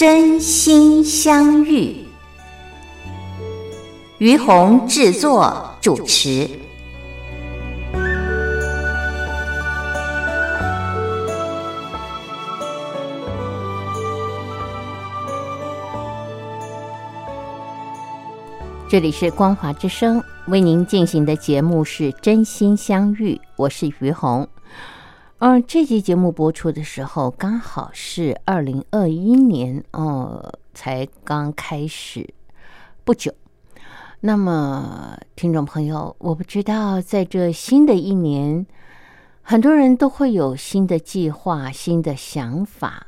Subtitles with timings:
[0.00, 1.94] 真心相遇，
[4.16, 6.48] 于红制作主持。
[18.88, 24.48] 这里是光华之声为您进行的节目是真心相遇，我是于红。
[25.42, 32.28] 嗯，这期节目播出的时候，刚好是二零二一年哦，才刚开始
[33.04, 33.32] 不久。
[34.20, 38.66] 那么，听众朋友，我不知道在这新的一年，
[39.40, 43.06] 很多人都会有新的计划、新的想法，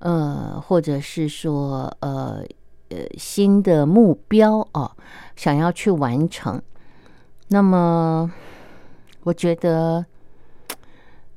[0.00, 2.42] 呃，或者是说，呃
[2.88, 4.90] 呃，新的目标哦，
[5.36, 6.60] 想要去完成。
[7.46, 8.32] 那么，
[9.22, 10.04] 我觉得。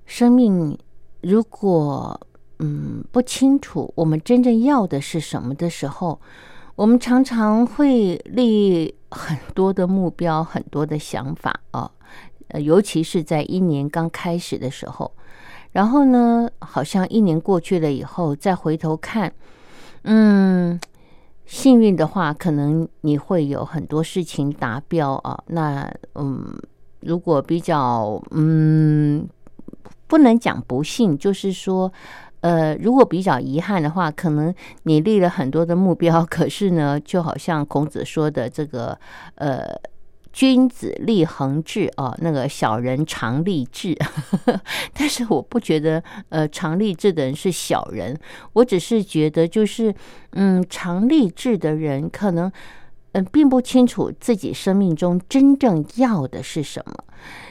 [0.06, 0.78] 生命
[1.22, 2.20] 如果
[2.60, 6.20] 嗯不清楚我们真正要的是什么的时候，
[6.76, 11.90] 我们常常会立很多的目标、很多的想法啊，
[12.50, 15.12] 呃，尤其是在一年刚开始的时候，
[15.72, 19.34] 然后呢，好像一年过去了以后再回头看，
[20.04, 20.80] 嗯，
[21.46, 25.44] 幸运的话，可能你会有很多事情达标啊。
[25.48, 26.56] 那嗯，
[27.00, 29.28] 如果比较嗯。
[30.08, 31.92] 不能讲不幸，就是说，
[32.42, 38.98] 呃，如果比较遗憾的话，可能你立了很多的目标，可是呢， 就好像孔子说的这个，
[39.36, 39.64] 呃，
[40.32, 43.98] 君子立恒志啊，那个小人常立志。
[44.94, 48.18] 但是我不觉得，呃，常立志的人是小人，
[48.54, 49.94] 我只是觉得，就是，
[50.34, 52.52] 嗯，常立志的人可能。
[53.18, 56.94] 嗯，并不清楚自己生命中真正要的是什么，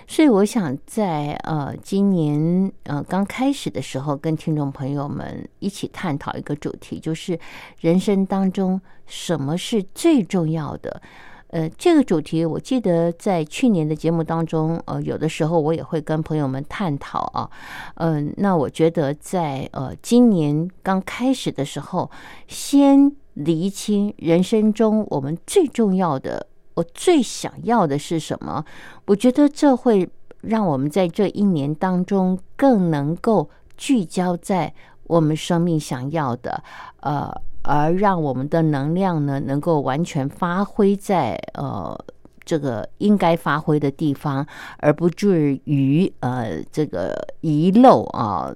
[0.06, 7.38] 所以我想在呃今年呃刚开始的时候，跟听众朋友们一起探讨一个主题，就是
[7.80, 11.00] 人生当中什么是最重要的。
[11.48, 17.50] 呃，这个主题我记得在去年的节目当中，呃，有的时候我也会跟朋友们探讨啊。
[17.96, 22.10] 嗯，那我觉得在呃今年刚开始的时候，
[22.48, 23.12] 先。
[23.34, 28.64] 厘清人生中我们最重要的，我最想要的是什么？
[29.06, 30.08] 我觉得这会
[30.40, 34.74] 让我们在这一年当中更能够聚焦在
[35.04, 36.62] 我们生命想要的，
[37.00, 41.96] 呃，而让我们的能量呢能够完全发挥在呃
[42.44, 44.44] 这个应该发挥的地方，
[44.78, 48.52] 而不至于呃这个遗漏啊，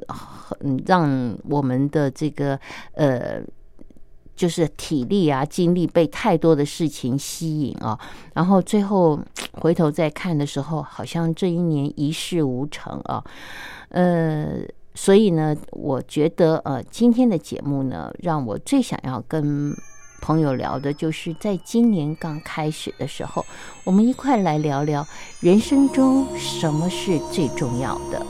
[0.86, 2.58] 让我们的这个
[2.94, 3.40] 呃。
[4.38, 7.98] 就是体力啊，精力被太多的事情吸引啊，
[8.34, 9.18] 然后最后
[9.54, 13.22] 回头再看的时候，好像这一年一事无成啊。
[13.88, 14.60] 呃，
[14.94, 19.74] 所以呢，我觉得呃，今天的节目呢，让我最想要跟
[20.20, 23.44] 朋友聊的，就是在今年刚开始的时候，
[23.82, 25.04] 我们一块来聊聊
[25.40, 28.24] 人生中什么是最重要的。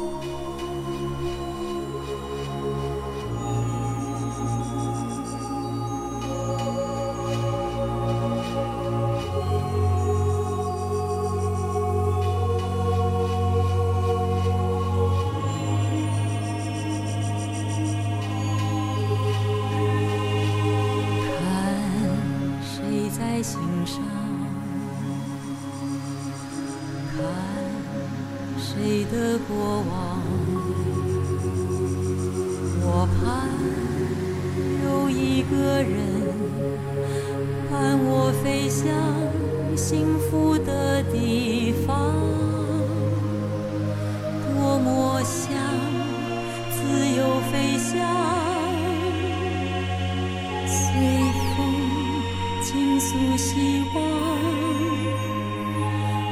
[53.18, 54.02] 是希望。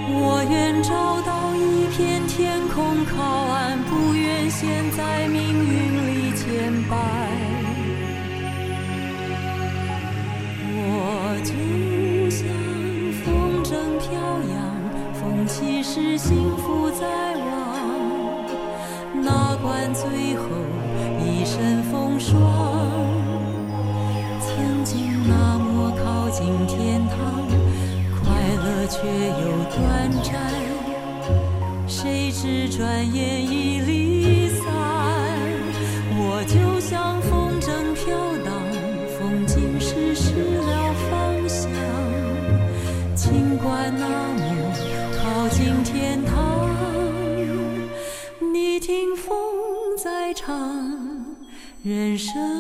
[0.09, 3.17] 我愿找到一片天空靠
[3.51, 6.95] 岸，不愿陷在命运里牵绊。
[10.79, 11.51] 我就
[12.31, 12.47] 像
[13.25, 13.27] 风
[13.65, 14.15] 筝飘
[14.55, 14.57] 扬，
[15.15, 17.51] 风起时幸福在望，
[19.25, 20.45] 哪管最后
[21.19, 22.76] 一身风霜。
[26.47, 27.17] 靠近天堂，
[28.23, 29.43] 快乐却又
[29.75, 30.33] 短暂，
[31.89, 34.63] 谁知转眼已离散。
[36.15, 38.55] 我就像风筝飘荡，
[39.19, 41.69] 风景失失了方向。
[43.17, 44.73] 尽管那么
[45.19, 46.71] 靠近天堂，
[48.53, 49.35] 你听风
[49.99, 50.55] 在唱，
[51.83, 52.56] 人生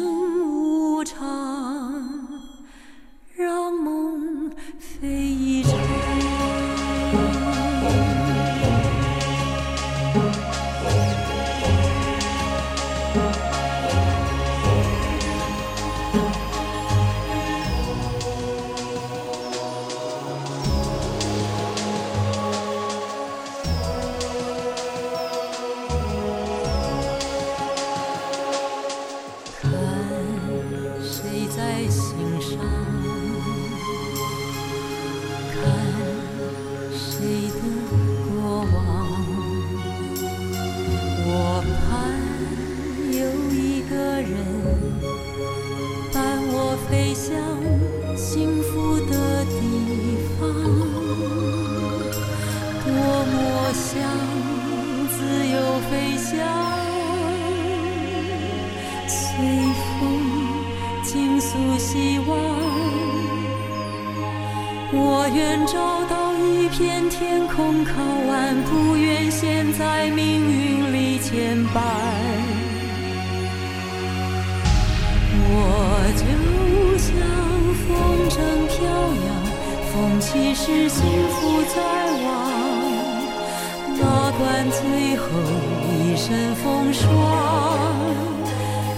[86.17, 87.05] 一身风霜，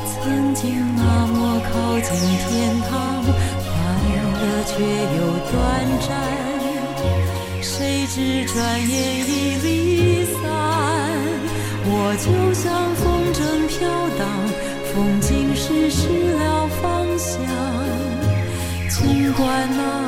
[0.06, 3.66] 曾经那么靠近天堂，快
[4.38, 4.70] 乐却
[5.18, 5.18] 又
[5.50, 5.52] 短
[6.06, 6.08] 暂。
[7.60, 8.56] 谁知转
[8.88, 8.94] 眼
[9.26, 9.30] 已
[9.64, 10.38] 离散？
[11.90, 12.24] 我就
[12.54, 13.04] 像风
[13.34, 13.74] 筝飘
[14.16, 14.22] 荡，
[14.94, 16.86] 风景失失了方
[17.18, 17.34] 向。
[18.88, 20.07] 尽管那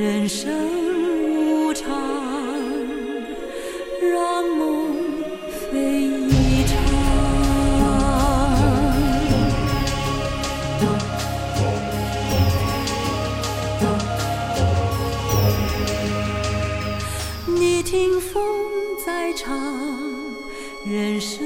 [0.00, 0.50] 人生
[1.68, 1.90] 无常，
[4.00, 4.96] 让梦
[5.70, 6.74] 飞一场。
[17.46, 18.42] 你听风
[19.04, 19.54] 在唱，
[20.86, 21.44] 人生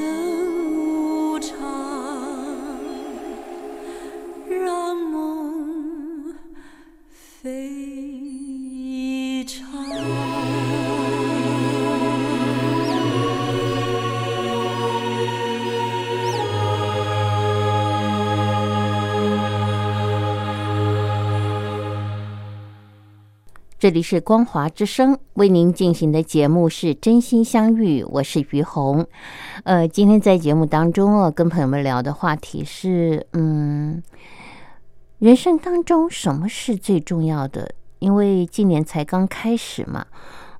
[23.84, 29.06] 这里是光华之声为您进行的节目是真心相遇，我是于红。
[29.64, 34.02] 呃，今天在节目当中哦，跟朋友们聊的话题是，嗯，
[35.18, 37.74] 人生当中什么是最重要的？
[37.98, 40.06] 因为今年才刚开始嘛，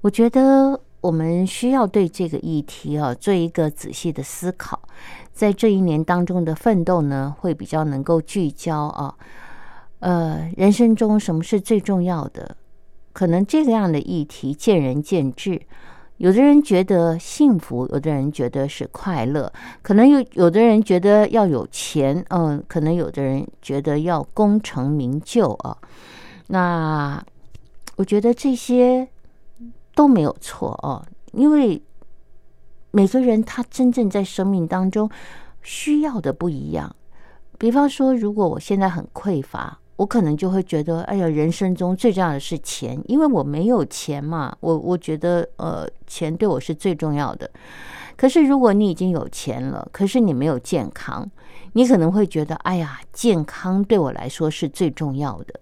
[0.03, 4.79] 我觉得我们需要对这个议题啊做一个仔细的思考，
[5.33, 9.15] 在这一年当中的奋斗呢，会比较能够聚焦啊。
[10.01, 12.55] 呃，人生中什么是最重要的？
[13.15, 15.63] 可能这个样的议题见仁见智，
[16.17, 19.51] 有的人觉得幸福，有的人觉得是快乐，
[19.83, 25.79] 可能有有的人觉得要有钱，嗯，可能有的人觉得要功成名就啊。
[26.49, 27.25] 那
[27.97, 29.09] 我觉得这些
[29.95, 31.81] 都没有错哦，因为
[32.91, 35.09] 每个人他真正在生命当中
[35.63, 36.95] 需要的不一样。
[37.59, 39.79] 比方说，如果我现在很匮乏。
[39.97, 44.53] 我可能就会觉得，哎呀，人生中最重要的是钱，因为我没有钱嘛。
[44.59, 47.49] 我我觉得，呃，钱对我是最重要的。
[48.17, 51.31] 可是，如果你已经有钱了，可是你没有健康，
[51.75, 55.61] 你可能会觉得，哎呀，健康对我来说是最重要的。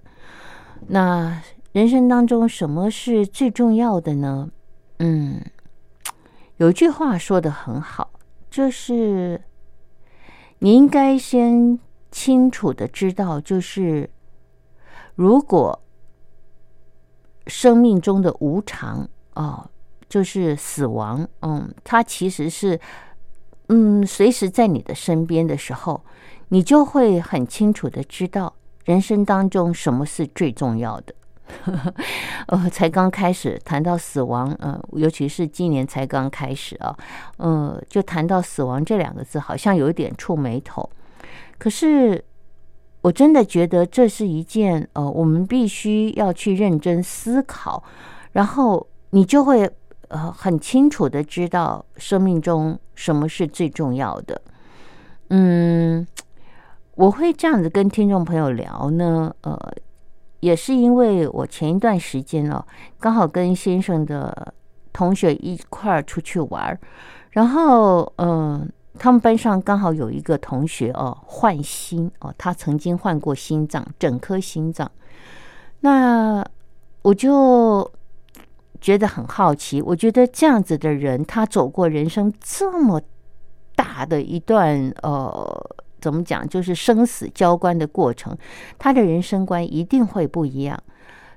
[0.89, 4.49] 那人生当中什么是最重要的呢？
[5.01, 5.43] 嗯，
[6.57, 8.11] 有一句话说的很好，
[8.51, 9.43] 就是
[10.61, 11.79] 你应该先
[12.11, 14.09] 清楚的知道，就是。
[15.15, 15.83] 如果
[17.47, 19.69] 生命中的无常哦，
[20.09, 22.79] 就是死亡，嗯，它其实是
[23.69, 26.05] 嗯随时在你的身边的时候，
[26.49, 28.55] 你就会很清楚的知道
[28.85, 31.15] 人生当中什么是最重要的。
[32.47, 36.97] 呃， 才刚开始谈到死亡，呃，尤其是今年才刚开始啊，
[37.37, 40.89] 呃，就谈到死亡这两个字，好像有一点触眉头。
[41.59, 42.25] 可是，
[43.03, 47.83] 我真的觉得这是一件呃，我们必须要去认真思考，
[48.33, 49.71] 然后你就会
[50.09, 54.41] 呃很清楚的知道生命中什么是最重要的。
[55.29, 56.07] 嗯，
[56.95, 59.59] 我会这样子跟听众朋友聊呢，呃。
[60.43, 62.67] 也是因为我前一段时间哦，
[62.99, 64.53] 刚好跟先生的
[64.93, 66.77] 同学一块儿出去玩儿，
[67.31, 68.69] 然后嗯，
[68.99, 74.91] 他们班上刚好有一个同学哦换心哦，他曾经换过心脏，整颗心脏。
[75.81, 76.45] 那
[77.03, 77.91] 我就
[78.81, 83.01] 觉得很好奇，我觉得这样子的人，他走过人生这么
[83.75, 85.77] 大的一段呃。
[86.03, 86.49] 怎么讲？
[86.49, 88.37] 就是生死交关的过程，
[88.77, 90.77] 他的人生观一定会不一样。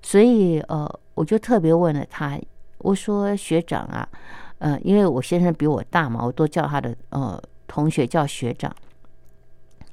[0.01, 2.35] 所以，呃，我就特别问了他，
[2.79, 4.09] 我说：“学长啊，
[4.57, 8.73] 呃，因为我先生比我大嘛，我都叫他的呃同学叫学长。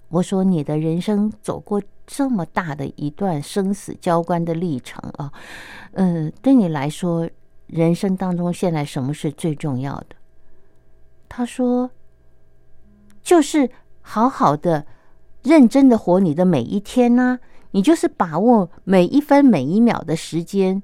[0.09, 5.33] 我说你的人生走过这么大的一段生死交关的历程啊，
[5.92, 7.28] 嗯，对你来说，
[7.66, 10.16] 人生当中现在什么是最重要的？”
[11.28, 11.90] 他说
[13.23, 13.71] ：“就是。”
[14.04, 14.85] 好好的、
[15.45, 17.38] 认真的活你的每一天呢？
[17.71, 20.83] 你就是把握每一分每一秒的时间。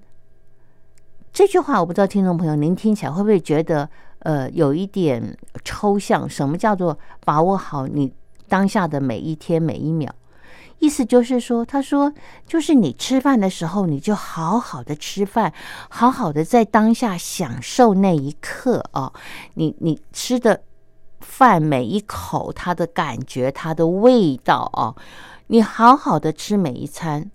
[1.33, 3.89] 这句话我不知道听众朋友您听起来会不会觉得
[4.21, 6.29] 呃有一点抽象？
[6.29, 8.13] 什么叫做把握好你
[8.49, 10.11] 当下的每一天每一秒？
[10.79, 12.13] 意思就是说，他说
[12.47, 15.53] 就是你吃饭的时候，你就好好的吃饭，
[15.89, 19.13] 好好的在当下享受那一刻啊！
[19.55, 20.63] 你你吃的。
[21.21, 24.95] 饭每一口，它的感觉，它的味道啊，
[25.49, 27.29] 你好好的吃每一餐，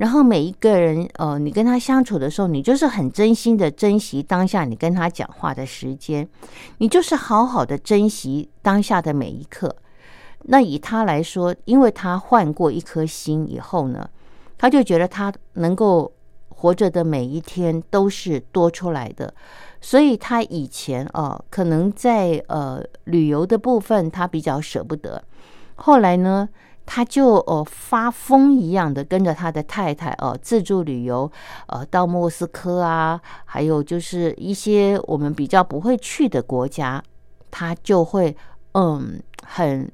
[0.00, 6.26] 然后每一个人，呃，你跟他相处的时候，你就是很真心的珍惜当下你跟他讲话的时间，
[6.78, 9.76] 你就是好好的珍惜当下的每一刻。
[10.44, 14.08] 那以他来说，因为他换过一颗心以后呢，
[14.56, 16.10] 他就觉得他能够
[16.48, 19.34] 活着的每一天都是多出来的。
[19.82, 25.22] 所以他以前哦，可能在呃旅游的部分他比较舍不得，
[25.74, 26.48] 后来呢，
[26.92, 31.30] 他就哦发疯一样的跟着他的太太哦自助旅游，
[31.68, 37.00] 呃到莫斯科啊，还有就是一些我们比较不会去的国家，
[37.48, 38.36] 他就会
[38.72, 39.88] 嗯很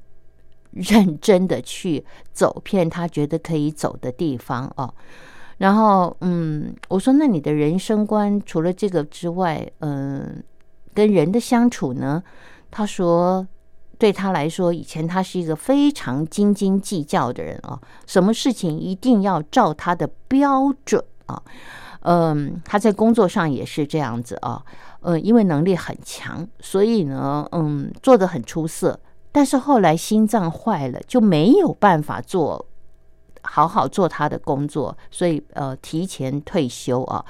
[0.71, 4.91] 认真的去走遍他觉得可以走的地方哦。
[5.59, 10.43] 然后，嗯，我说，那你的人生观除了这个之外，嗯，
[10.95, 12.23] 跟人的相处呢？
[12.71, 13.47] 他说，
[13.97, 21.41] 对他来说，以前他是一个非常斤斤计较的人啊，什么事情一定要照他的标准啊。
[22.01, 24.63] 嗯，他在工作上也是这样子啊，
[25.01, 28.99] 嗯，因为能力很强，所以呢，嗯，做的很出色。
[29.31, 32.65] 但是后来心脏坏了，就没有办法做。
[33.49, 37.23] 好好做他的工作，所以呃提前退休啊，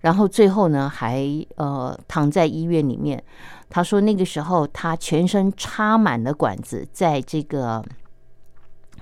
[0.00, 3.20] 然后最后呢还呃躺在医院里面。
[3.68, 7.84] 他说那个时候他全身插满了管子，在这个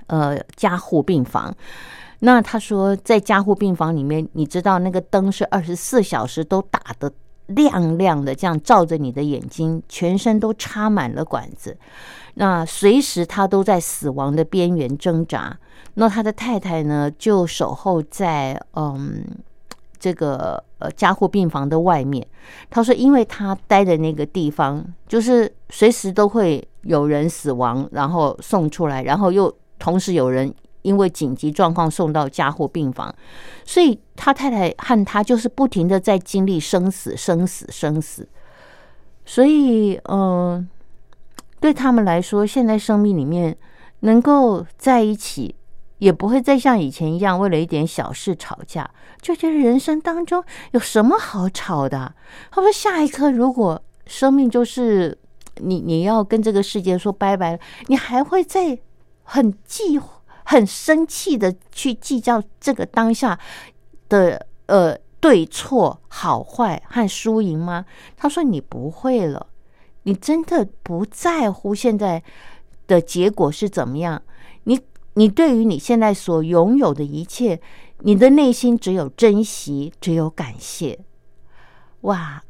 [0.07, 1.55] 呃加护病房。
[2.19, 7.11] 那他说在加护病房里面，你知道那个灯是二十四小时都打的
[7.47, 11.77] 亮亮的，这样照着你的眼睛，全身都插满了管子。
[12.33, 15.57] 那随时他都在死亡的边缘挣扎。
[15.93, 19.23] 那他的太太呢，就守候在嗯
[19.99, 22.25] 这个加护病房的外面。
[22.69, 33.13] 他说，因为他待的那个地方，就是随时都会有人死亡，然后送出来，然后又同时有人因为紧急状况送到加护病房，
[33.63, 38.27] 所以他太太和他就是不停的在经历生死、生死、生死。
[39.25, 40.67] 所以，嗯。
[41.57, 43.57] 对他们来说，现在生命里面
[44.01, 45.55] 能够在一起，
[45.97, 48.89] 也不会再像以前一样为了一点小事吵架，
[49.21, 52.13] 就觉得人生当中有什么好吵的？
[52.51, 55.17] 他说：“下一刻如果生命就是
[55.57, 58.77] 你，你要跟这个世界说拜拜了，你还会在
[59.23, 59.99] 很计、
[60.43, 63.39] 很生气的去计较这个当下
[64.09, 67.85] 的呃对错、好坏和输赢吗？”
[68.17, 69.47] 他说：“你不会了。”
[70.07, 72.21] 你真的不在乎现在
[72.85, 74.21] 的结果是怎么样？
[74.65, 74.79] 你
[75.15, 77.59] 你对于你现在所拥有的一切，
[77.99, 80.99] 你的内心只有珍惜，只有感谢。
[82.01, 82.41] 哇！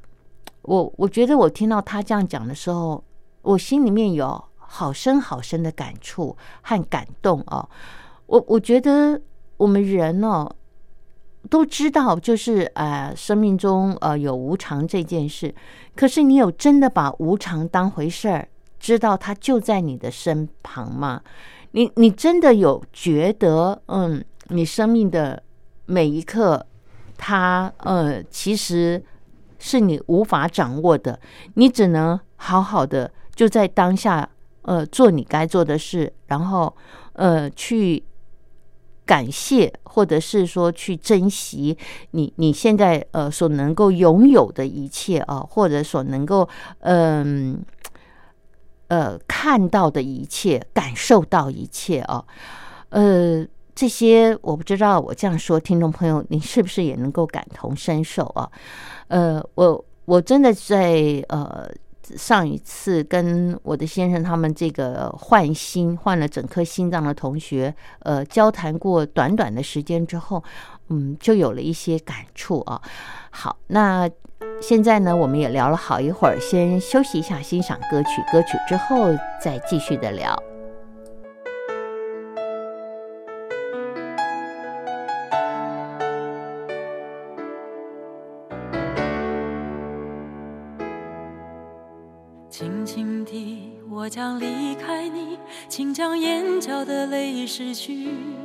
[0.64, 3.04] 我我觉得我听到他这样讲的时候，
[3.44, 7.70] 我心里面有好深好深的感触和感动哦。
[8.26, 9.22] 我我觉得
[9.58, 10.52] 我们人哦
[11.52, 15.54] 都知道，就是呃，生命中呃有无常这件事，
[15.96, 18.48] 可是你有真的把无常当回事儿，
[18.80, 21.22] 知道它就在你的身旁吗？
[21.76, 25.44] 你你真的有觉得，嗯，你生命的
[25.86, 26.66] 每一刻，
[27.18, 29.04] 它呃，其实
[29.60, 31.20] 是你无法掌握的，
[31.56, 34.30] 你只能好好的就在当下，
[34.62, 36.74] 呃，做你该做的事，然后
[37.12, 38.02] 呃，去
[39.06, 41.78] 感谢，或者是说去珍惜
[42.12, 46.48] 你你现在呃所能够拥有的一切啊，或者所能够
[46.80, 47.62] 嗯。
[48.88, 52.26] 呃看到的一切，感受到一切哦，
[52.90, 58.50] 呃，这些我不知道，我这样说，听众朋友，你是不是也能够感同身受啊？
[59.08, 61.70] 呃，我我真的在呃
[62.16, 70.44] 上一次跟我的先生他们这个换心换了整颗心脏的同学，呃，交谈过短短的时间之后，
[70.90, 72.82] 嗯，就有了一些感触啊。
[73.30, 74.10] 好，那。
[74.62, 78.22] 现在呢，我们也聊了好一会儿，先休息一下，欣赏歌曲。
[78.32, 80.42] 歌曲之后再继续的聊。
[92.50, 95.38] 轻轻地，我将离开你，
[95.68, 98.45] 请将眼角的泪拭去。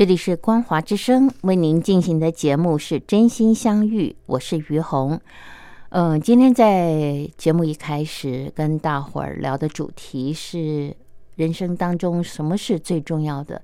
[0.00, 5.20] 这里是光华之声为您进行的节目是真心相遇，我是于红。
[5.90, 10.96] 嗯，今天在节目一开始跟大伙儿聊的主题是
[11.36, 13.60] 人生当中什么是最重要的？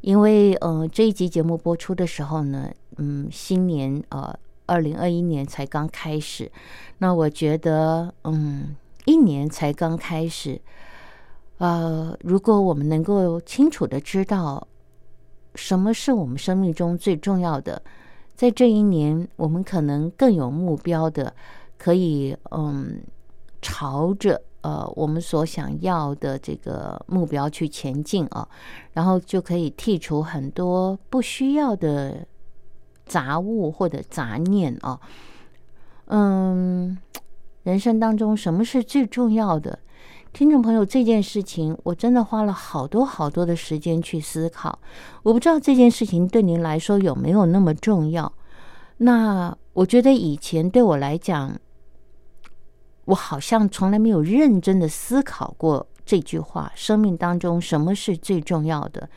[0.00, 6.50] 因为呃这一集节目播出的时候呢，嗯，新年呃二零二一年才刚开始，
[6.98, 10.60] 那我觉得嗯一年才刚开始，
[11.58, 14.66] 呃，如果我们能够清楚的知道
[15.56, 17.82] 什么是我们生命中最重要的。
[18.34, 21.34] 在这一年，我们可能更有目标的，
[21.78, 23.02] 可以嗯，
[23.62, 28.46] 朝着呃我们所想要的这个目标去前进啊，
[28.92, 32.26] 然后就可以剔除很多不需要的
[33.06, 35.00] 杂物或者杂念啊。
[36.08, 36.96] 嗯，
[37.62, 39.78] 人生当中什么是最重要的？
[40.36, 44.78] 听众朋友，这件事情我真的花了好多好多的时间去思考。
[45.22, 48.30] 我不知道这件事情对您来说有没有那么重要。
[48.98, 51.58] 那我觉得以前对我来讲，
[53.06, 59.08] 我好像从来没有认真的思考过这句话：生命当中什么是最重要的？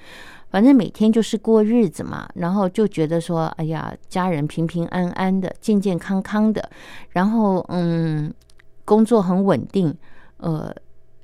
[0.49, 6.69] 反正每天就是过日子嘛，然后就觉得说，哎呀，家人平平安安的、健健康康的，
[7.09, 8.33] 然后嗯，
[8.85, 9.93] 工作很稳定，
[10.37, 10.73] 呃。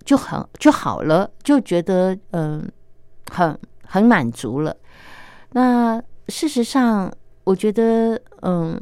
[0.05, 2.71] 就很就好了，就觉得嗯，
[3.31, 4.75] 很很满足了。
[5.53, 7.11] 那事实上，
[7.43, 8.79] 我觉得嗯，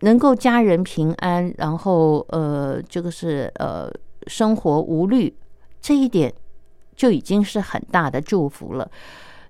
[0.00, 3.92] 能够家人平安，然后呃，这个是呃，
[4.26, 5.36] 生活无虑，
[5.80, 6.32] 这一点
[6.96, 8.90] 就已经是很大的祝福了。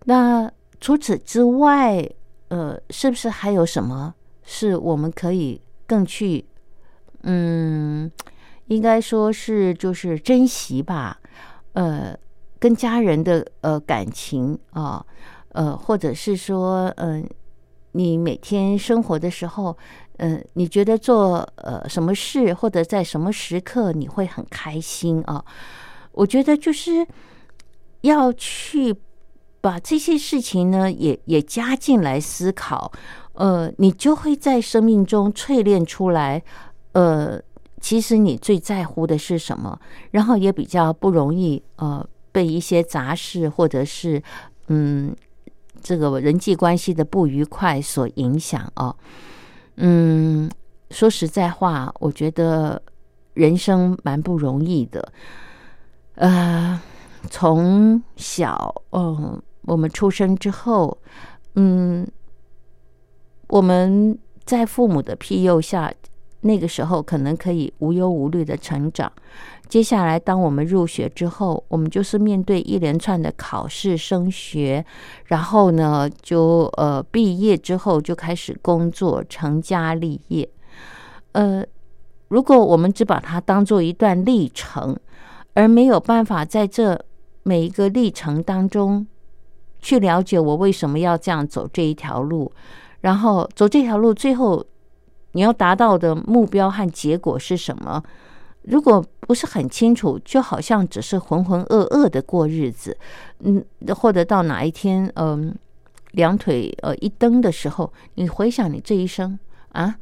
[0.06, 2.04] 那除此之外，
[2.48, 6.44] 呃，是不是还有什么是我们可以更去
[7.22, 8.10] 嗯？
[8.66, 11.18] 应该说是就是珍惜吧，
[11.72, 12.16] 呃，
[12.58, 15.04] 跟家人的呃感情啊，
[15.48, 17.28] 呃，或者是说，嗯，
[17.90, 19.76] 你每天生活的时候，
[20.18, 25.44] 嗯，你觉得做呃什么事或者在什么时刻你会很开心啊？
[26.12, 27.06] 我觉得就是
[28.02, 28.94] 要去
[29.60, 32.90] 把这些事情呢，也也加进来思考，
[33.34, 36.42] 呃，你就会在生命中淬炼出来，
[36.92, 37.42] 呃。
[37.82, 39.78] 其实你最在乎的是什么？
[40.12, 44.22] 然后也比较不容易呃被一些杂事或者是
[44.68, 45.14] 嗯
[45.82, 48.94] 这个人际关系的不愉快所影响哦。
[49.76, 50.48] 嗯，
[50.90, 52.80] 说实在话，我觉得
[53.34, 55.12] 人生蛮不容易的。
[56.14, 56.80] 呃，
[57.30, 60.96] 从小嗯我们出生之后，
[61.56, 62.06] 嗯
[63.48, 65.92] 我们在父母的庇佑下。
[66.42, 69.10] 那个时候可能可以无忧无虑的成长。
[69.68, 74.84] 接下来，当我们入学之后，我们就是面对一连串的考试、升学，
[75.26, 80.46] 然后呢，就呃毕业之后就开始工作、成家立业。
[81.32, 81.64] 呃，
[82.28, 84.94] 如果我们只把它当做一段历程，
[85.54, 87.02] 而没有办法在这
[87.42, 89.06] 每一个历程当中
[89.80, 92.52] 去了解我为什么要这样走这一条路，
[93.00, 94.66] 然后走这条路，最后。
[95.32, 98.02] 你要达到的目标和结果是什么？
[98.62, 102.96] 如果不是很清楚，就好像只是浑浑噩噩的过日子，
[103.40, 103.64] 嗯，
[103.94, 105.52] 或者到哪一天，嗯，
[106.12, 109.38] 两腿呃一蹬的时候，你回想你这一生
[109.72, 109.96] 啊，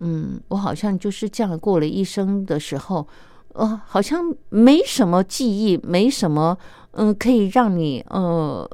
[0.00, 3.08] 嗯，我好像就是这样过了一生的时候，
[3.54, 6.56] 呃，好像没什么记忆，没什么，
[6.92, 8.70] 嗯，可以让你呃。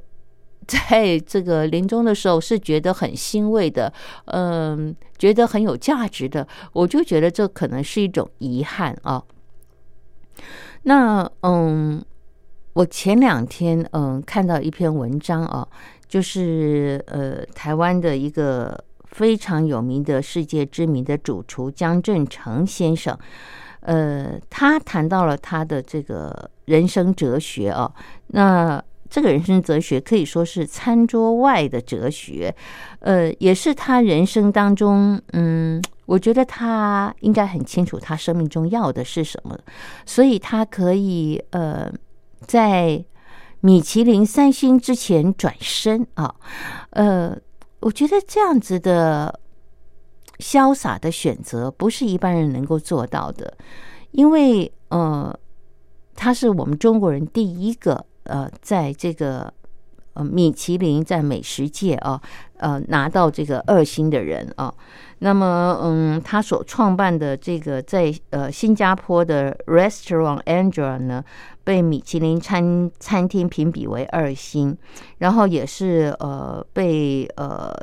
[0.70, 3.92] 在这个临终的时候是觉得很欣慰的，
[4.26, 9.20] 嗯，觉得很有价值的，我就觉得这可能是一种遗憾啊。
[10.84, 12.00] 那嗯，
[12.74, 15.66] 我前两天嗯看到一篇文章啊，
[16.06, 18.78] 就是呃台湾的一个
[19.08, 23.18] 非常有名的世界知名的主厨江正成先生，
[23.80, 27.92] 呃，他谈到了他的这个人生哲学啊，
[28.28, 28.80] 那。
[29.10, 32.54] 这个人生哲学可以说是餐桌外的哲学，
[33.00, 39.58] 呃，也是他人生当中，嗯，我觉得他应该很清楚他生命中要的是什么，
[40.06, 41.92] 所以他可以呃，
[42.46, 43.04] 在
[43.62, 46.32] 米其林三星之前转身啊，
[46.90, 47.36] 呃，
[47.80, 49.40] 我觉得这样子的
[50.38, 53.58] 潇洒的选择不是一般人能够做到的，
[54.12, 55.36] 因为呃，
[56.14, 58.06] 他是我们中国人第一个。
[58.30, 59.52] 呃，在这个
[60.14, 62.20] 呃米其林在美食界啊，
[62.58, 64.72] 呃拿到这个二星的人啊，
[65.18, 71.24] 那么嗯，他所创办的这个在呃新加坡的 Restaurant Andrea 呢，
[71.64, 74.78] 被米其林餐餐厅评比为二星，
[75.18, 77.74] 然后也是呃被呃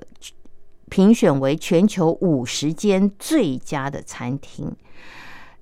[0.90, 4.74] 评选为全球五十间最佳的餐厅。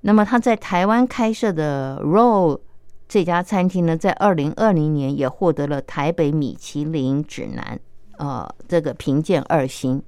[0.02, 2.60] 那么他在台湾开设的 Roll。
[3.08, 7.78] 这家餐厅呢，在二零二零年也获得了台北米其林指南
[8.18, 10.02] 呃这个评鉴二星。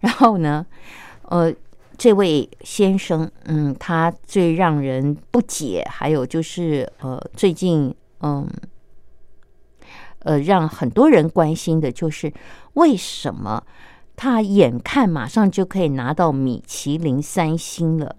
[0.00, 0.66] 然后呢，
[1.24, 1.54] 呃，
[1.96, 8.48] 这位先生，嗯，他最让人不解，还有就是呃，最近嗯，
[10.20, 12.32] 呃，让很多人关心的就是
[12.72, 13.62] 为什么
[14.16, 18.16] 他眼看马上就可以拿到米其林三星了，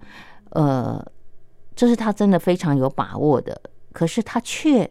[0.51, 1.03] 呃，
[1.75, 3.59] 这是他真的非常有把握的。
[3.93, 4.89] 可是他却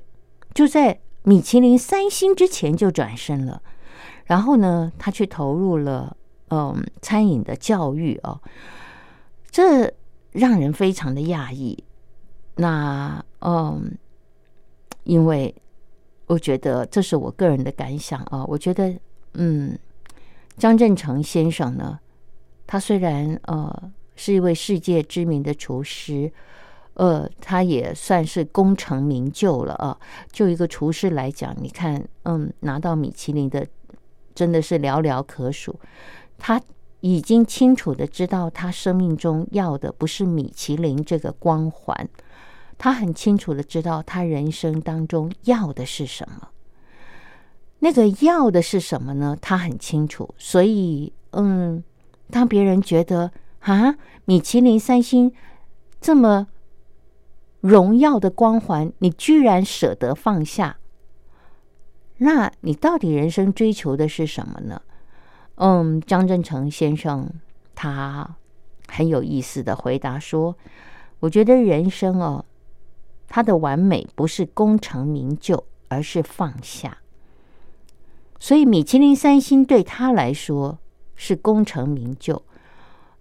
[0.55, 3.63] 就在米其林三星之前就转身了，
[4.25, 6.17] 然后呢，他去投入了
[6.49, 8.41] 嗯餐饮的教育哦，
[9.51, 9.93] 这
[10.33, 11.83] 让人非常的讶异。
[12.57, 13.97] 那嗯，
[15.05, 15.55] 因为
[16.27, 18.95] 我觉得这是我个人的感想啊，我觉得
[19.35, 19.79] 嗯，
[20.59, 21.99] 张振成先生呢，
[22.67, 26.31] 他虽然呃是一位世界知名的厨师。
[27.01, 29.99] 呃，他也算是功成名就了啊！
[30.31, 33.67] 就一个厨师来讲，你看，嗯，拿到米其林的
[34.35, 35.81] 真的是寥寥可数。
[36.37, 36.61] 他
[37.01, 42.07] 已经清楚的知道，他生命中要的不是米其林这个光环，
[42.77, 46.49] 他很清楚的知道他人生当中要的是什么。
[47.79, 49.35] 那个要的是什么呢？
[49.41, 50.35] 他很清楚。
[50.37, 51.83] 所以，嗯，
[52.31, 55.33] 当别人觉得啊，米其林三星
[55.99, 56.47] 这么。
[57.61, 60.79] 荣耀的光环，你居然舍得放下？
[62.19, 64.83] 那你到底人生追求的是什么呢？
[65.57, 67.31] 嗯，张振成先生
[67.75, 68.37] 他
[68.89, 70.57] 很有意思的回答说
[71.21, 72.45] ：“我觉得人生哦，
[73.29, 76.99] 他的完美不是功成名就，而是放下。
[78.39, 80.79] 所以米其林三星对他来说
[81.15, 82.43] 是功成名就，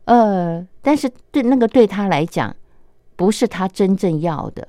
[0.05, 2.55] 呃，但是对那个对他来讲。”
[3.19, 4.65] 不是他真正要的，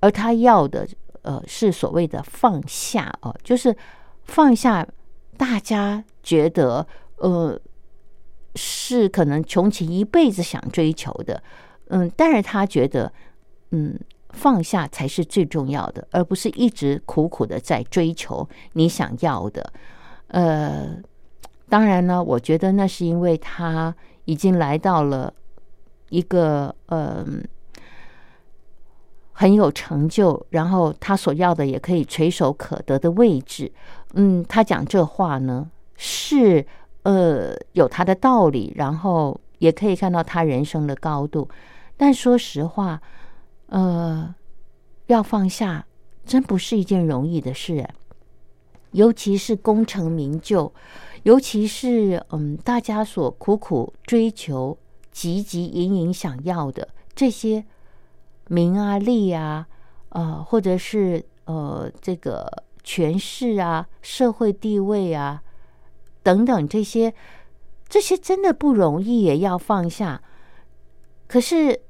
[0.00, 0.88] 而他要的，
[1.20, 3.76] 呃，是所谓的放下哦，就是
[4.24, 4.88] 放下
[5.36, 6.86] 大家觉得，
[7.16, 7.60] 呃，
[8.54, 11.42] 是可能穷其一辈子想追求的，
[11.88, 13.12] 嗯，但是他觉得，
[13.72, 19.70] 嗯，放下才是最重要的，而不是一直苦苦的在追求你想要的，
[20.28, 20.96] 呃，
[21.68, 25.34] 当然呢，我觉得那是因为他已经来到了
[26.08, 27.46] 一个，嗯。
[29.40, 33.72] 很有成就，然后他所要的也可以垂手可得的位置。
[34.12, 36.66] 嗯，他讲这话呢是
[37.04, 41.48] 呃有他的道理，然后也可以看到他人生的高度。
[41.96, 43.00] 但说实话，
[43.68, 44.34] 呃，
[45.06, 45.86] 要放下
[46.26, 47.88] 真不是一件容易的事，
[48.90, 50.70] 尤其是功成名就，
[51.22, 54.76] 尤其是嗯大家所苦苦追求、
[55.14, 57.64] 汲汲营营想要的这些。
[58.50, 59.64] 名啊利啊，
[60.08, 65.40] 呃，或者是呃这个权势啊、社会地位啊
[66.24, 67.14] 等等这些，
[67.88, 70.20] 这些真的不容易，也要放下。
[71.28, 71.80] 可是，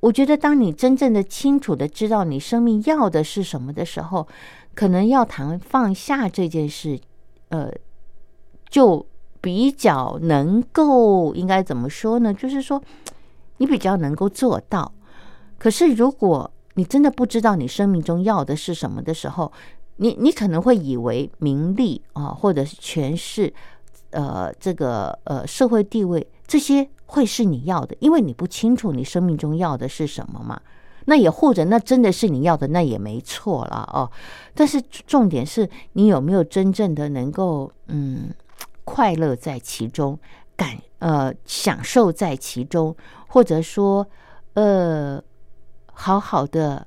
[0.00, 4.28] 我觉得当你真正的清楚的知道你生命要的是什么的时候，
[4.74, 7.00] 可能要谈放下这件事，
[7.48, 7.72] 呃，
[8.68, 9.06] 就
[9.40, 12.34] 比较能够应该怎么说呢？
[12.34, 12.82] 就是说，
[13.56, 14.92] 你比较能够做到。
[15.58, 19.50] 可是，如果你真的不知道你生命中要的是什么的时候，
[19.96, 23.50] 你你可能会以为名利啊，或者是权势，
[24.10, 30.60] 呃，这个呃社会地位这些会是你要的，因为你不清楚你生命中要的是什么嘛。
[31.06, 34.10] 那也或者那真的是你要的，那也没错了哦。
[34.54, 38.28] 但是重点是你有没有真正的能够嗯
[38.84, 40.18] 快乐在其中，
[40.54, 42.94] 感呃享受在其中，
[43.28, 44.06] 或者说
[44.52, 45.22] 呃。
[45.98, 46.86] 好好的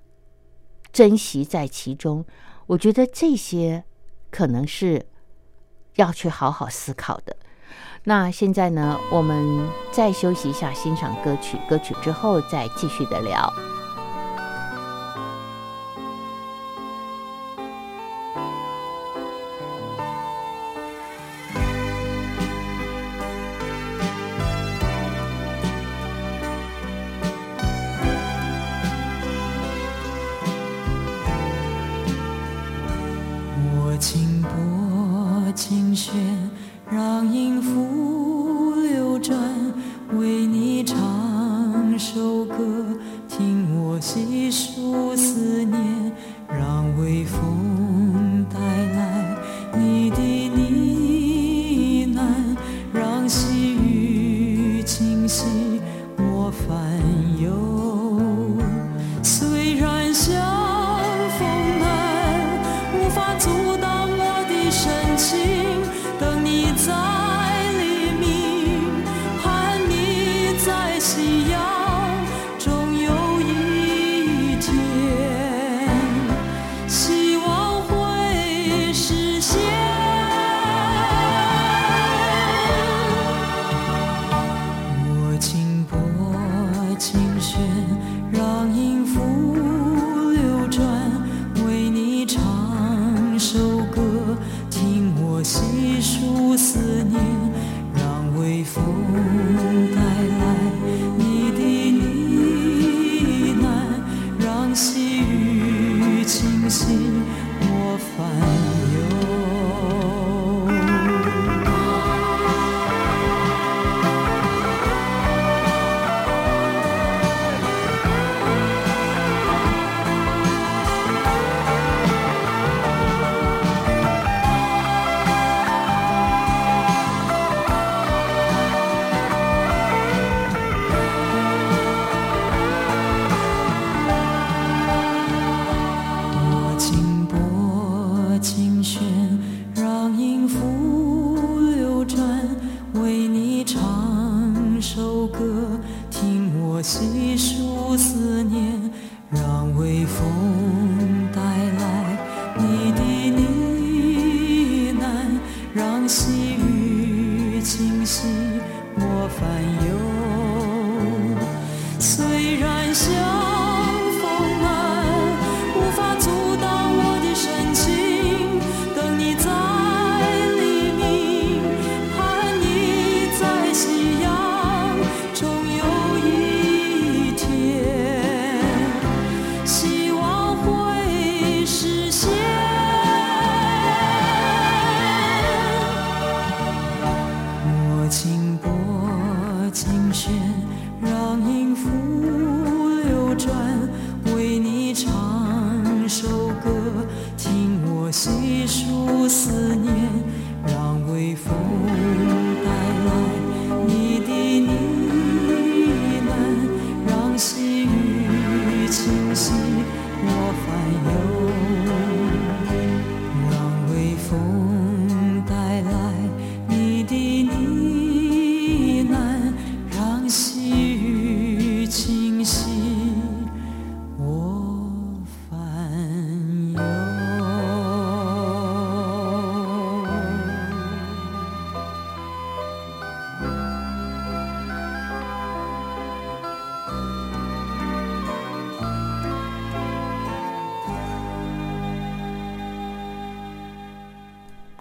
[0.94, 2.24] 珍惜在其中，
[2.68, 3.84] 我觉得这些
[4.30, 5.08] 可能是
[5.96, 7.36] 要去好好思考的。
[8.04, 13.52] 那现在呢，我们再休息一下，欣赏歌曲，歌曲之后再继续的聊。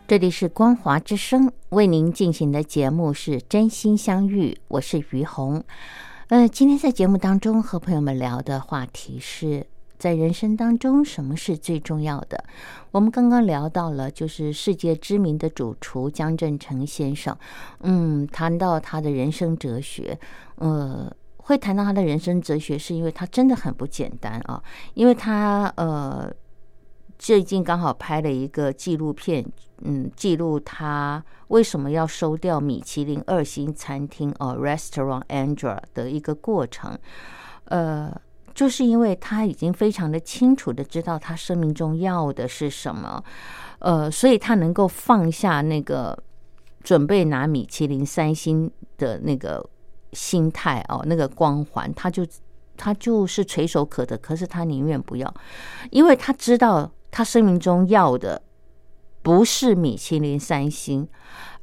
[0.09, 5.63] 这里是光华之声为您进行的节目是真心相遇，我是于红。
[6.29, 9.67] 呃，今天在节目当中和朋友们聊的话题是
[9.99, 12.43] 在人生当中什么是最重要的。
[12.91, 17.37] 我们刚刚聊到了，就是世界知名的主厨江振成先生，
[17.81, 20.19] 嗯，谈到他的人生哲学，
[20.55, 21.13] 呃。
[21.37, 24.63] 会谈到他的人生哲学，是因为他真的很不简单啊！
[24.93, 26.31] 因为他呃，
[27.19, 29.45] 最近刚好拍了一个纪录片，
[29.83, 36.97] 嗯，记录他为什么要收掉米其林二星餐厅哦，Restaurant Andra 的一个过程。
[37.65, 38.15] 呃，
[38.55, 43.23] 就是因为他已经非常的清楚的知道他生命中要的是什么，
[43.81, 46.17] 呃，所以他能够放下那个
[46.83, 49.69] 准备拿米其林三星的那个。
[50.15, 52.27] 心态哦，那个光环，他就
[52.79, 55.35] 他就是垂手可得，可是他宁愿不要，
[55.91, 58.43] 因为他知道他生命中要的
[59.23, 61.09] 不是米其林三星，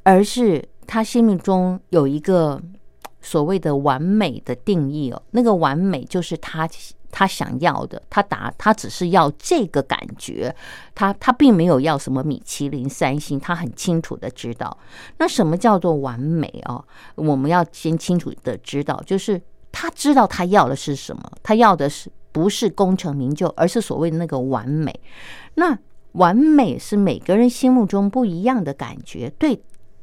[0.02, 2.62] 而是他心目中有一个
[3.20, 6.68] 所谓的完美的定义哦，那个完美就是他
[7.10, 10.54] 他想要的，他打他只是要这个感觉，
[10.94, 14.76] 他他并没有要什么米其林三星，他很清楚的知道，
[15.18, 16.84] 那什么叫做完美哦？
[17.14, 19.40] 我们要先清楚的知道，就是
[19.72, 25.00] 他知道他要的是什么，他要的是不是功成名就，而是所谓的那个完美。
[25.54, 25.78] 那
[26.12, 29.32] 完美是每个人心目中不一样的感觉。
[29.38, 29.62] 对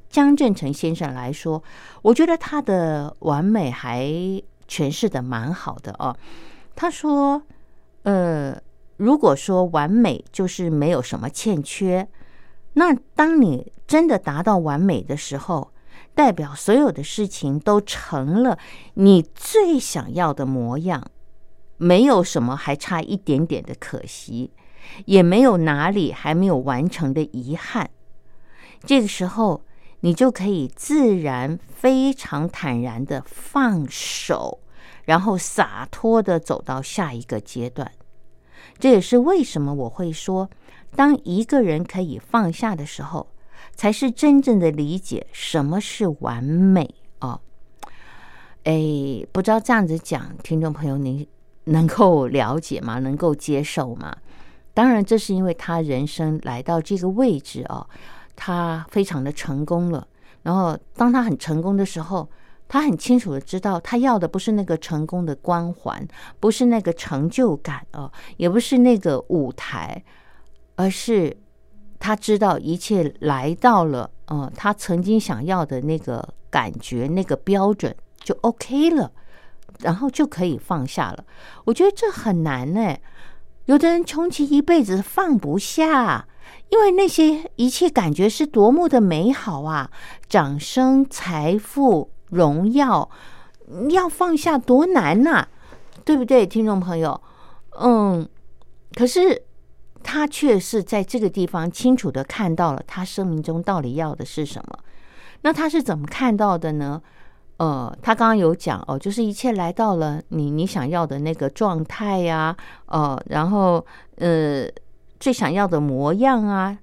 [0.09, 1.61] 江振成先生来说，
[2.01, 4.07] 我觉得他的完美还
[4.67, 6.17] 诠释的蛮好的哦。
[6.75, 7.43] 他说
[8.01, 8.59] ：“呃，
[8.97, 12.07] 如果说完美就是没有什么欠缺，
[12.73, 15.69] 那当你真的达到完美的时候，
[16.15, 18.57] 代表所有的事情都成了
[18.95, 21.03] 你最想要的模样，
[21.83, 24.51] 没有什么还差一点点的可惜，
[25.05, 27.89] 也没有哪里还没有完成的遗憾。
[28.85, 29.65] 这个时候，
[29.99, 34.59] 你就可以自然、非常坦然的放手。”
[35.05, 37.91] 然后洒脱的走到下一个阶段，
[38.79, 40.49] 这也是为什么我会说，
[40.95, 43.27] 当一个人可以放下的时候，
[43.75, 47.41] 才是真正的理解什么是完美哦。
[48.63, 51.27] 哎，不知道这样子讲，听众朋友您
[51.65, 52.99] 能够了解吗？
[52.99, 54.15] 能够接受吗？
[54.73, 57.87] 当然，这是因为他人生来到这个位置哦，
[58.35, 60.07] 他非常的成功了。
[60.41, 62.27] 然后，当他很成功的时候，
[62.67, 66.05] 他很清楚的知道，他要的不是那个成功的光环，
[66.39, 70.03] 不是那个成就感哦，也不是那个舞台，
[70.75, 71.37] 而是
[71.99, 79.11] 他知道一切来到了，呃，他曾经想要的那个感觉、那个标准就 OK 了，
[79.79, 81.23] 然后就可以放下了。
[81.65, 82.95] 我觉得这很难呢。
[83.65, 86.27] 有的人穷其一辈子放不下，
[86.69, 89.89] 因为那些一切感觉是多么的美好啊！
[90.27, 92.09] 掌声、财富。
[92.33, 93.11] 荣耀
[93.91, 95.45] 要放下多难呐，
[96.03, 97.21] 对不对，听众朋友？
[97.79, 98.27] 嗯，
[98.95, 99.43] 可是
[100.01, 104.79] 他却是在这个地方清楚的看到了他生命中到底要的是什么。
[105.41, 106.99] 那他是怎么看到的呢？
[107.57, 112.55] 呃，他刚刚有讲哦，就是一切来到了你你想要的那个状态呀，
[112.87, 113.85] 呃，然后
[114.17, 114.67] 呃，
[115.19, 116.77] 最想要的模样啊，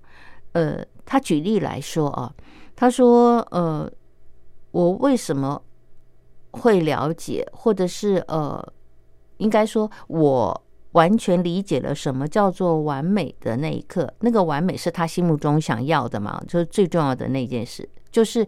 [0.53, 2.33] 呃，他举例来说啊，
[2.77, 3.91] 他说呃。
[4.73, 5.61] 我为什么
[6.53, 8.65] 会了解，或者是呃，
[9.39, 10.63] 应该说，我
[10.93, 14.09] 完全理解了什么叫做完美的那一刻。
[14.21, 16.41] 那个完美是他心目中想要的嘛？
[16.47, 18.47] 就是最重要的那件事，就是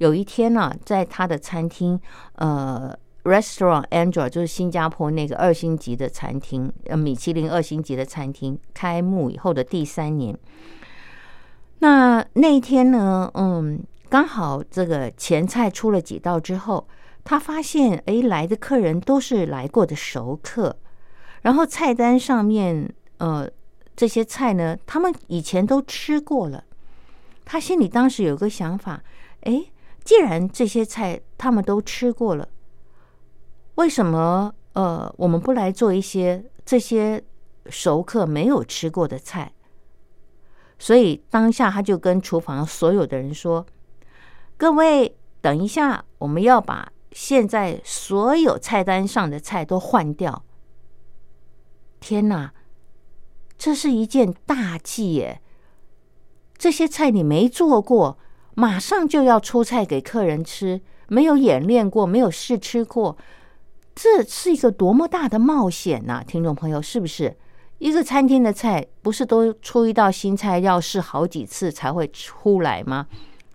[0.00, 2.00] 有一天呢，在他的餐厅，
[2.36, 10.34] 呃，Restaurant Android，就是新加坡那个二星级的餐厅，呃，米其林二星级的餐厅开幕以后的第三年，
[11.80, 13.82] 那那一天呢，嗯。
[14.10, 16.84] 刚好这个前菜出了几道之后，
[17.22, 20.76] 他发现哎，来的客人都是来过的熟客，
[21.42, 23.48] 然后菜单上面呃
[23.94, 26.64] 这些菜呢，他们以前都吃过了。
[27.44, 29.00] 他心里当时有个想法，
[29.42, 29.62] 哎，
[30.04, 32.48] 既然这些菜他们都吃过了，
[33.74, 37.22] 为什么呃我们不来做一些这些
[37.66, 39.52] 熟客没有吃过的菜？
[40.78, 43.66] 所以当下他就跟厨房所有的人说。
[44.56, 50.44] 各位，等一下，我们要把现在所有菜单上的菜都换掉。
[51.98, 52.52] 天哪，
[53.56, 55.40] 这是一件大忌耶！
[56.58, 58.18] 这些菜你没做过，
[58.60, 63.16] 马上就要出菜给客人吃，没有演练过，没有试吃过，
[63.94, 66.22] 这是一个多么大的冒险呐！
[66.22, 67.34] 听众朋友，是不是？
[67.78, 73.06] 一个餐厅的菜，不是都出一道新菜要试好几次才会出来吗？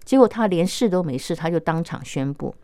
[0.04, 2.56] 结果他连试都没试，他就当场宣布。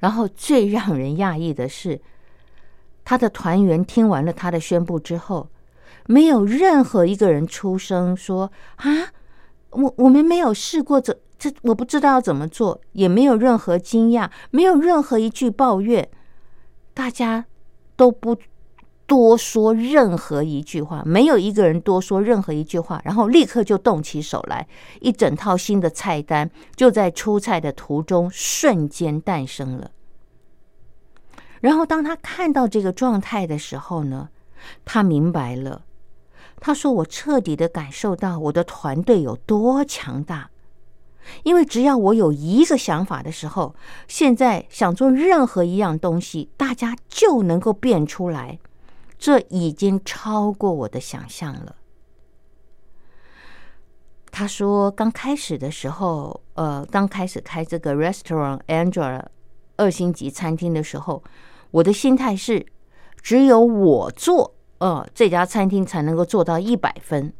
[0.00, 2.02] 然后最让人讶异的是，
[3.02, 5.48] 他的团员听完了他的宣布之后，
[6.04, 9.08] 没有任何一个人出声说：“啊，
[9.70, 16.08] 我我们没有试过这这，我不知道要怎么做。”也没有任何惊讶，没有任何一句抱怨，
[16.94, 17.46] 大家
[17.96, 18.36] 都不。
[19.08, 24.68] 多说任何一句话，没有一个人多说任何一句话，然后立刻就动起手来，
[25.00, 29.92] 一整套新的菜单就在出菜的途中瞬间诞生了。
[31.62, 34.28] 然后当他看到这个状态的时候呢，
[34.84, 35.86] 他明白了。
[36.60, 40.50] 他说：“我彻底的感受到我的团队有多强大，
[41.42, 43.74] 因为只要我有一个想法的时候，
[44.06, 48.58] 现在想做任何一样东西，大家就能够变出来。”
[49.18, 51.74] 这已经超过我的想象了。
[54.30, 59.24] 他说：“刚开始的时候，呃，刚开始开这个 Restaurant Android
[59.76, 61.24] 二星级餐厅的时候，
[61.72, 62.64] 我的心态是，
[63.20, 67.32] 只有我做，呃，这家餐厅才能够做到一百分。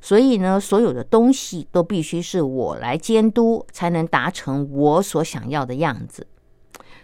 [0.00, 6.26] 所以呢，所有的东西都必须是我来监督，才能达成我所想要的样子。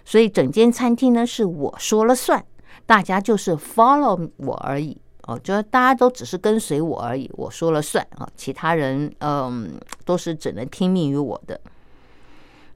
[0.05, 2.45] 所以整间餐厅呢，是我说了算。”
[2.85, 11.61] 大家就是 follow 我而已哦，就大家都只是跟随我而已，我说了算啊，其他人嗯都是只能听命于我的。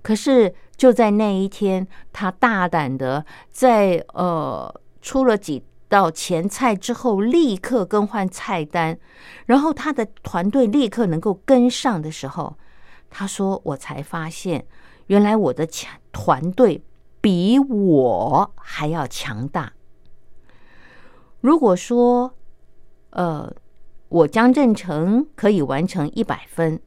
[0.02, 4.72] 可是就在那一天，他大胆的在呃
[5.02, 8.98] 出了几到前菜之后，立刻更换菜单，
[9.46, 12.56] 然后他的团队立刻能够跟上的时候，
[13.08, 14.66] 他说：“我才发现，
[15.06, 16.82] 原来我的强团队
[17.20, 19.72] 比我还要强大。”
[21.40, 22.34] 如果说，
[23.10, 23.54] 呃，
[24.08, 26.80] 我江正成可以完成一百分，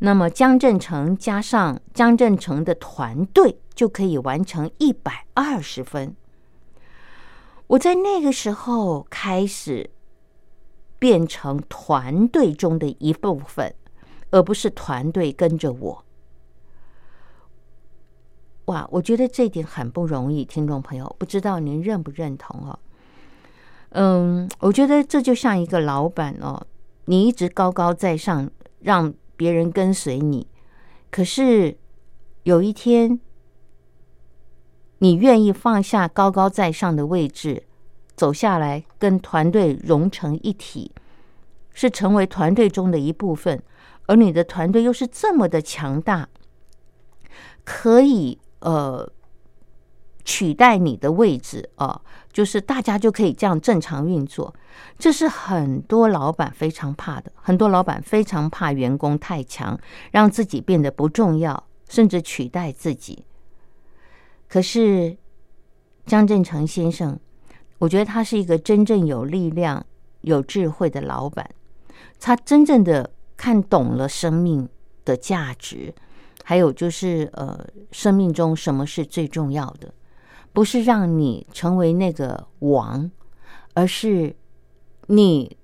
[0.00, 6.16] 那么江正成加上江正成的团队就可以完成一百二十分。
[7.70, 9.90] 我在那个时候开始
[10.98, 13.72] 变成团队中的一部分，
[14.30, 16.04] 而不是团队跟着我。
[18.64, 22.78] 哇，我觉得这点很不容易，听众朋友，不知道您认不认同哦？
[23.90, 26.66] 嗯，我觉得这就像一个老板哦，
[27.04, 28.50] 你一直高高在上，
[28.80, 30.48] 让别人跟随你。
[31.08, 31.78] 可是
[32.42, 33.20] 有一天，
[35.00, 37.64] 你愿意放下高高在上的位置，
[38.14, 40.92] 走下来跟团队融成一体，
[41.72, 43.62] 是成为团队中的一部分，
[44.06, 46.28] 而你的团队又是这么的强大，
[47.64, 49.10] 可以呃
[50.22, 54.54] 取代你的位置啊，就是大家就可以这样正常运作。
[54.98, 59.80] 这是很多老板非常怕的，很多老板非常怕员工太强，
[60.10, 63.24] 让自己变得不重要，甚至取代自己。
[64.50, 65.16] 可是
[66.04, 67.18] 张振成先生，
[67.78, 69.86] 我觉得他是一个真正有力量、
[70.20, 71.48] 有智慧的老板，
[72.18, 74.68] 他真正的看懂了生命
[75.06, 75.94] 的价值，
[76.44, 79.94] 还有就是呃，生命中什么是最重要的，
[80.52, 83.10] 不是让你成为那个王，
[83.72, 84.36] 而是。
[85.12, 85.56] 你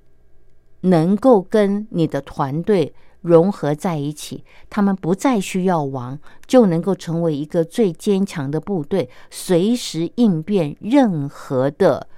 [0.80, 2.92] 能够跟你的团队
[3.26, 12.08] 融合在一起，他们不再需要王，就能够成为一个最坚强的部队，随时应变任何的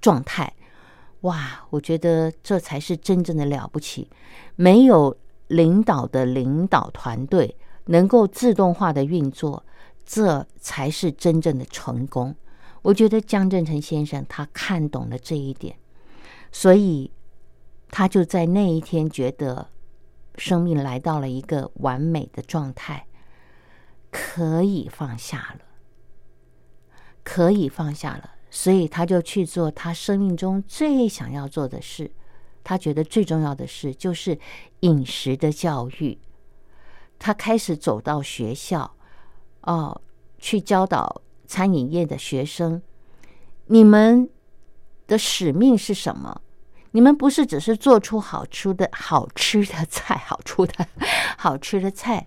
[0.00, 0.52] 状态。
[1.22, 4.08] 哇，我觉得这才是真正的了不起。
[4.56, 5.16] 没有
[5.48, 9.64] 领导的领导团队能够自动化的运作，
[10.04, 12.34] 这才是真正的成功。
[12.82, 15.76] 我觉得江振成先生他看懂了这一点。
[16.50, 17.10] 所以，
[17.90, 19.68] 他就在那一天觉得
[20.40, 23.06] 生命来到了一个完美的状态，
[24.10, 25.66] 可以放下了，
[27.22, 28.30] 可以放下了。
[28.50, 32.10] 所以，他就去做他生命中最想要做的事。
[32.64, 34.38] 他觉得最重要的事就是
[34.80, 36.18] 饮食的教育。
[37.18, 38.96] 他开始走到学校，
[39.62, 40.00] 哦，
[40.38, 42.82] 去教导餐饮业的学生，
[43.66, 44.28] 你们。
[45.10, 46.40] 的使命是什么？
[46.92, 50.86] 你们不是只是做出好吃的好吃的菜，好出的
[51.36, 52.26] 好吃的菜。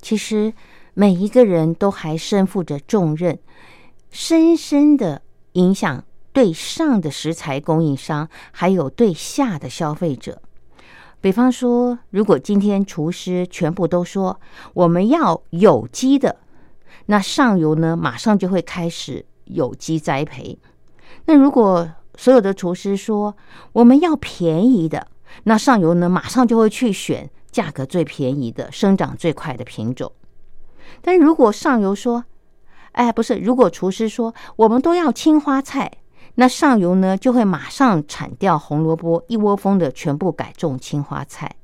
[0.00, 0.52] 其实
[0.94, 3.38] 每一个人都还身负着重任，
[4.10, 10.40] 深深的影响对上的食材供应商，还有对下的消费者。
[11.20, 14.40] 比方说，如果今天厨师全部都说
[14.72, 16.36] 我们要有机的，
[17.06, 20.58] 那上游呢马上就会开始有机栽培。
[21.26, 23.36] 那如果所有的厨师说
[23.72, 25.06] 我们要便宜的，
[25.44, 30.10] 那上游呢马上就会去选价格最便宜的、生长最快的品种。
[31.00, 32.24] 但如果上游说，
[32.90, 35.92] 哎，不是，如果厨师说我们都要青花菜，
[36.34, 41.54] 那上游呢就会马上铲掉红萝卜，一窝蜂的全部改种青花菜。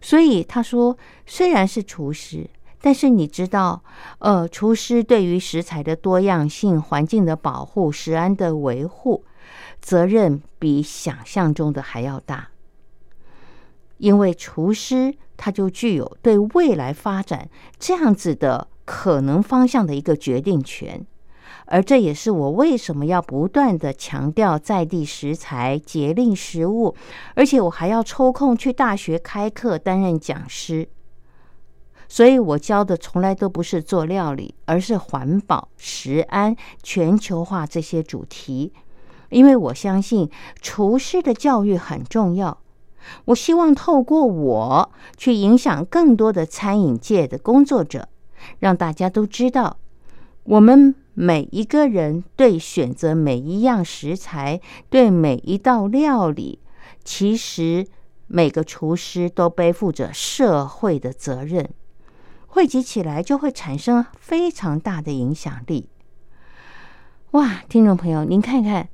[0.00, 2.48] 所以他说，虽然是厨师。
[2.84, 3.84] 但是你知道，
[4.18, 9.24] 呃，厨师对于食材的多样性、环境的保护、食安的维护，
[9.82, 12.48] 责任比想象中的还要大。
[13.98, 21.06] 因为厨师他就具有对未来发展这样子的可能方向的一个决定权，
[21.66, 26.96] 而这也是我为什么要不断的强调在地食材、节令食物，
[27.36, 30.88] 而且我还要抽空去大学开课担任讲师。
[32.08, 38.72] 所以我教的从来都不是做料理，而是环保、食安、全球化这些主题。
[39.32, 40.30] 因为我相信
[40.60, 42.58] 厨师的教育很重要。
[43.24, 48.08] 我希望透过我去影响更多的餐饮界的工作者，
[48.60, 49.78] 让大家都知道，
[50.44, 56.60] 我们每一个人对选择每一样食材、对每一道料理，
[57.02, 57.86] 其实
[58.28, 61.68] 每个厨师都背负着社会的责任。
[62.46, 65.88] 汇集起来就会产生非常大的影响力。
[67.32, 68.88] 哇，听众朋友，您看看，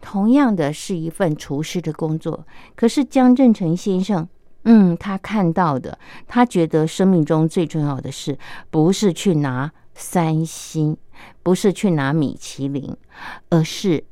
[0.00, 4.28] 同样的是一份厨师的工作，可是江振成先生，
[4.64, 8.38] 嗯，他看到的，他觉得生命中最重要的事，
[8.70, 10.96] 不是去拿三星，
[11.42, 12.96] 不是去拿米其林，
[13.50, 14.04] 而是，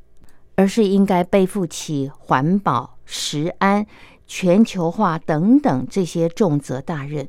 [0.57, 3.87] 而是应该背负起环保、食安、
[4.27, 7.29] 全球化等等这些重责大任。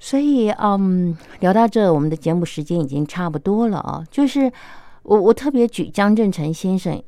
[0.00, 4.04] 所以，嗯，聊到这，我们的节目时间已经差不多了啊。
[4.10, 4.52] 就是
[5.04, 7.00] 我，我特别举张振成先生，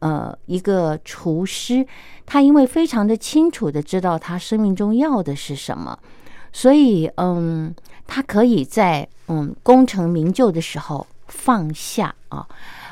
[0.00, 1.86] 呃，一个厨师，
[2.26, 5.98] 他因为非常的清楚的知道他生命中要的是什么，
[6.52, 7.74] 所以，嗯，
[8.06, 12.46] 他可以在嗯功成名就的时候放下啊，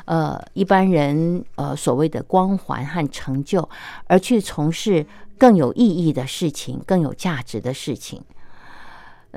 [0.05, 3.67] 呃，一般人呃所谓的光环和成就，
[4.07, 5.05] 而去从事
[5.37, 8.21] 更有意义的事情，更有价值的事情。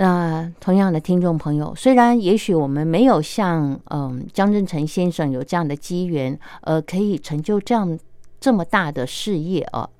[0.01, 7.99] 那同样的听众朋友，虽然也许我们没有像嗯江振成先生有这样的机缘，呃，可以成就这样
[8.39, 9.91] 这么大的事业啊，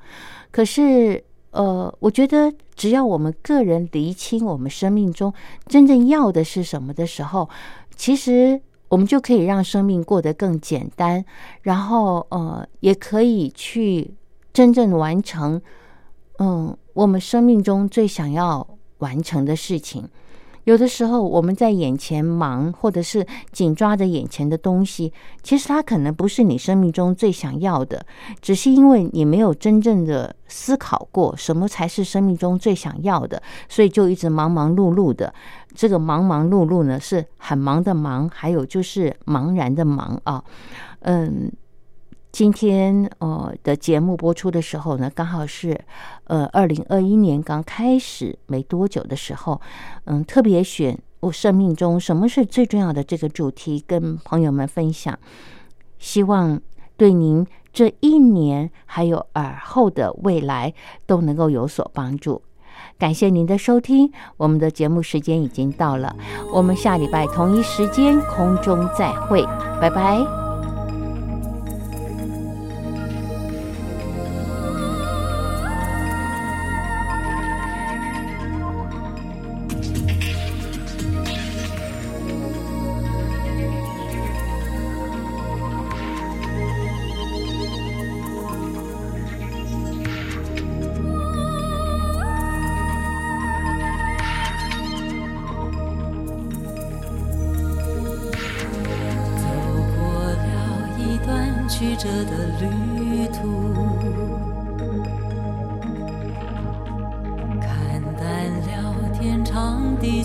[0.53, 5.35] 可是呃，我觉得只要我们个人厘清我们生命中
[5.67, 7.49] 真正要的是什么的时候，
[7.97, 11.25] 其实我们就可以让生命过得更简单，
[11.63, 14.15] 然后呃，也可以去
[14.53, 15.61] 真正完成，
[16.39, 18.65] 嗯，我们生命中最想要
[18.99, 20.09] 完成的事情。
[20.65, 25.11] 有的时候我们在眼前忙，或者是紧抓着眼前的东西，
[25.43, 28.05] 其实它可能不是你生命中最想要的，
[28.43, 35.33] 只是因为你没有真正的思考过什么才是生命中最想要的，所以就一直忙忙碌碌的。
[35.75, 40.45] 这个忙忙碌碌呢，是很忙的忙，还有就是茫然的忙啊，
[41.01, 41.51] 嗯。
[42.31, 45.79] 今天呃的节目播出的时候呢，刚好是
[46.25, 49.61] 呃二零二一年刚开始没多久的时候，
[50.05, 55.19] 嗯，特别选我生命中什么是最重要的这个主题跟朋友们分享，
[55.99, 56.61] 希望
[56.97, 60.73] 对您这一年还有尔后的未来
[61.07, 62.43] 都能够有所帮助。
[62.99, 66.15] 感谢您的收听，我们的节目时间已经到了，
[66.53, 69.43] 我们下礼拜同一时间空中再会，
[69.81, 70.48] 拜拜。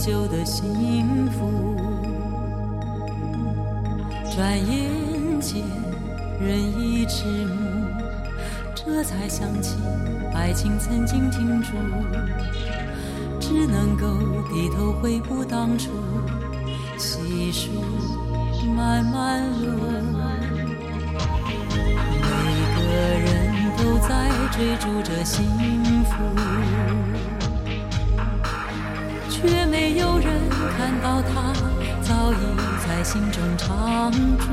[0.06, 1.78] 旧的幸福。
[4.36, 5.64] 转眼间，
[6.42, 7.88] 人已迟暮，
[8.76, 9.78] 这才想起
[10.34, 11.72] 爱情曾经停住，
[13.40, 14.06] 只能够
[14.52, 15.92] 低头回顾当初，
[16.98, 17.70] 细数
[18.76, 19.72] 漫漫路。
[22.20, 22.36] 每
[22.76, 22.82] 个
[23.24, 25.46] 人都在追逐着幸
[26.04, 26.14] 福。
[29.46, 31.52] 却没有人看到他
[32.02, 32.36] 早已
[32.88, 34.48] 在心中常驻，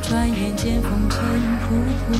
[0.00, 1.18] 转眼间风尘
[1.64, 2.14] 仆仆，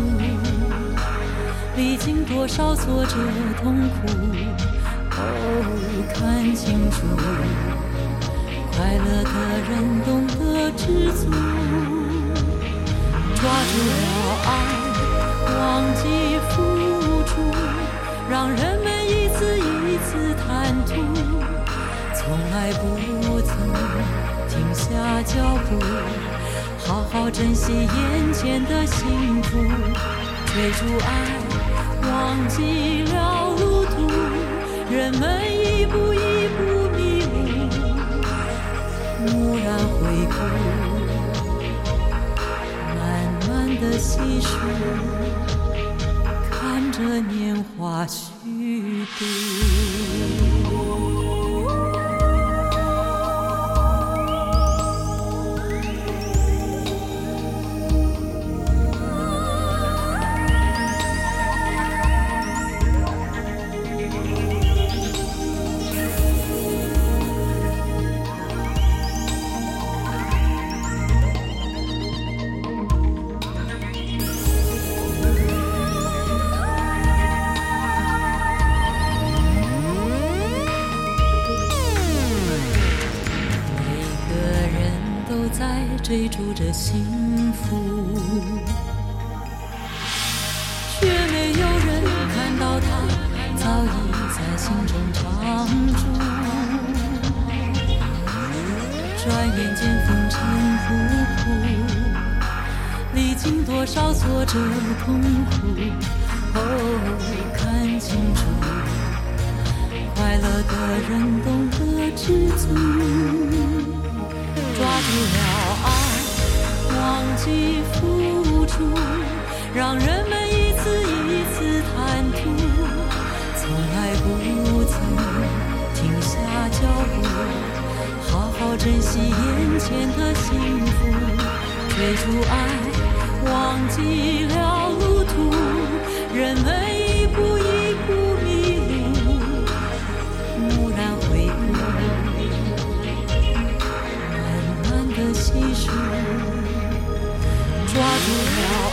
[1.77, 3.17] 历经多少挫折
[3.63, 4.09] 痛苦，
[5.13, 5.23] 哦，
[6.13, 7.07] 看清楚，
[8.73, 9.35] 快乐的
[9.71, 9.73] 人
[10.05, 10.83] 懂得知
[11.13, 11.31] 足，
[13.37, 13.41] 抓
[13.71, 13.95] 住了
[14.47, 14.51] 爱，
[15.57, 15.63] 忘
[15.95, 16.03] 记
[16.51, 16.53] 付
[17.25, 17.33] 出。
[18.31, 20.95] 让人们一次一次贪图，
[22.15, 22.83] 从来不
[23.43, 23.55] 曾
[24.49, 25.79] 停下脚步，
[26.79, 29.59] 好好珍惜眼前的幸福，
[30.47, 31.09] 追逐爱，
[32.09, 33.15] 忘记了
[33.59, 34.09] 路途，
[34.91, 37.37] 人们一步一步迷路，
[39.27, 40.01] 蓦然回
[40.31, 40.35] 顾，
[42.97, 43.01] 慢
[43.49, 44.49] 慢的细数。
[47.85, 49.54] 年华虚度。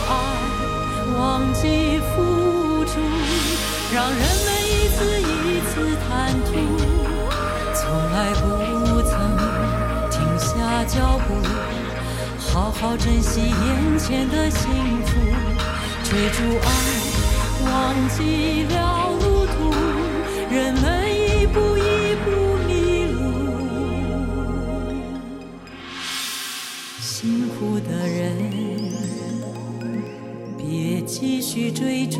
[0.08, 0.10] 爱，
[1.18, 1.20] 忘
[1.54, 2.92] 记付出，
[3.94, 5.72] 让人们一次一次
[6.08, 6.10] 贪
[6.44, 6.50] 图，
[7.74, 8.40] 从来不
[9.02, 10.16] 曾停。
[10.38, 11.28] 下脚步，
[12.38, 14.60] 好好珍惜眼前的幸
[15.06, 15.10] 福。
[16.02, 16.66] 追逐爱，
[17.64, 17.70] 忘
[18.08, 18.74] 记了
[19.20, 19.52] 路途，
[20.50, 20.82] 人们
[21.14, 21.80] 一步一
[22.24, 22.26] 步
[22.66, 22.70] 迷
[23.12, 23.16] 路。
[27.00, 28.20] 辛苦的人，
[31.24, 32.18] 继续追逐，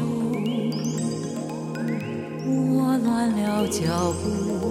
[2.46, 4.70] 我乱了脚步。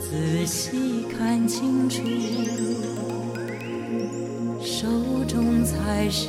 [0.00, 2.02] 仔细看清楚，
[4.60, 4.88] 手
[5.28, 6.28] 中才是